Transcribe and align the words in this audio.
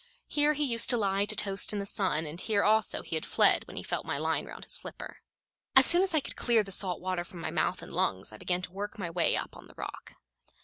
Here 0.27 0.53
he 0.53 0.63
used 0.65 0.89
to 0.89 0.97
lie 0.97 1.25
to 1.25 1.35
toast 1.35 1.71
in 1.71 1.77
the 1.77 1.85
sun, 1.85 2.25
and 2.25 2.41
here 2.41 2.63
also 2.63 3.03
he 3.03 3.15
had 3.15 3.23
fled 3.23 3.67
when 3.67 3.77
he 3.77 3.83
felt 3.83 4.03
my 4.03 4.17
line 4.17 4.47
round 4.47 4.63
his 4.63 4.75
flipper. 4.75 5.17
As 5.75 5.85
soon 5.85 6.01
as 6.01 6.15
I 6.15 6.19
could 6.21 6.35
clear 6.35 6.63
the 6.63 6.71
salt 6.71 6.99
water 6.99 7.23
from 7.23 7.39
my 7.39 7.51
mouth 7.51 7.83
and 7.83 7.93
lungs 7.93 8.33
I 8.33 8.37
began 8.39 8.63
to 8.63 8.71
work 8.71 8.97
my 8.97 9.11
way 9.11 9.37
up 9.37 9.55
on 9.55 9.67
the 9.67 9.75
rock. 9.77 10.15